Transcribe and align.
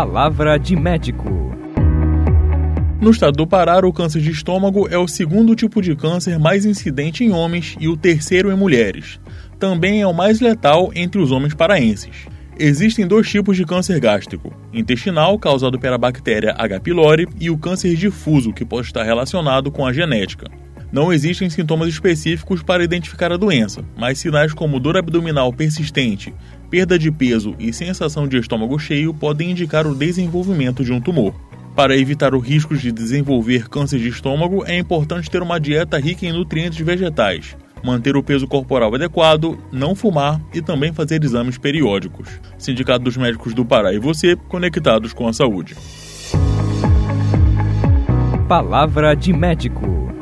Palavra 0.00 0.56
de 0.60 0.76
médico. 0.76 1.28
No 3.00 3.10
estado 3.10 3.36
do 3.36 3.48
Pará, 3.48 3.84
o 3.84 3.92
câncer 3.92 4.22
de 4.22 4.30
estômago 4.30 4.86
é 4.88 4.96
o 4.96 5.08
segundo 5.08 5.56
tipo 5.56 5.82
de 5.82 5.96
câncer 5.96 6.38
mais 6.38 6.64
incidente 6.64 7.24
em 7.24 7.32
homens 7.32 7.76
e 7.80 7.88
o 7.88 7.96
terceiro 7.96 8.52
em 8.52 8.56
mulheres. 8.56 9.18
Também 9.58 10.00
é 10.00 10.06
o 10.06 10.14
mais 10.14 10.38
letal 10.38 10.92
entre 10.94 11.20
os 11.20 11.32
homens 11.32 11.52
paraenses. 11.52 12.28
Existem 12.56 13.08
dois 13.08 13.28
tipos 13.28 13.56
de 13.56 13.64
câncer 13.64 13.98
gástrico: 13.98 14.54
intestinal, 14.72 15.36
causado 15.36 15.80
pela 15.80 15.98
bactéria 15.98 16.54
H. 16.56 16.78
pylori, 16.78 17.26
e 17.40 17.50
o 17.50 17.58
câncer 17.58 17.96
difuso, 17.96 18.52
que 18.52 18.64
pode 18.64 18.86
estar 18.86 19.02
relacionado 19.02 19.68
com 19.68 19.84
a 19.84 19.92
genética. 19.92 20.48
Não 20.92 21.12
existem 21.12 21.50
sintomas 21.50 21.88
específicos 21.88 22.62
para 22.62 22.84
identificar 22.84 23.30
a 23.30 23.36
doença, 23.36 23.84
mas 23.96 24.18
sinais 24.18 24.54
como 24.54 24.80
dor 24.80 24.96
abdominal 24.96 25.52
persistente, 25.52 26.32
perda 26.70 26.98
de 26.98 27.10
peso 27.10 27.54
e 27.58 27.72
sensação 27.72 28.28
de 28.28 28.38
estômago 28.38 28.78
cheio 28.78 29.14
podem 29.14 29.50
indicar 29.50 29.86
o 29.86 29.94
desenvolvimento 29.94 30.84
de 30.84 30.92
um 30.92 31.00
tumor. 31.00 31.34
Para 31.74 31.96
evitar 31.96 32.34
o 32.34 32.40
risco 32.40 32.76
de 32.76 32.90
desenvolver 32.90 33.68
câncer 33.68 34.00
de 34.00 34.08
estômago, 34.08 34.64
é 34.66 34.76
importante 34.76 35.30
ter 35.30 35.42
uma 35.42 35.60
dieta 35.60 35.98
rica 35.98 36.26
em 36.26 36.32
nutrientes 36.32 36.84
vegetais, 36.84 37.56
manter 37.84 38.16
o 38.16 38.22
peso 38.22 38.48
corporal 38.48 38.94
adequado, 38.94 39.58
não 39.70 39.94
fumar 39.94 40.40
e 40.52 40.60
também 40.60 40.92
fazer 40.92 41.22
exames 41.22 41.56
periódicos. 41.56 42.28
Sindicato 42.58 43.04
dos 43.04 43.16
Médicos 43.16 43.54
do 43.54 43.64
Pará 43.64 43.92
e 43.92 43.98
você, 43.98 44.34
conectados 44.34 45.12
com 45.12 45.28
a 45.28 45.32
saúde. 45.32 45.76
Palavra 48.48 49.14
de 49.14 49.32
médico. 49.32 50.17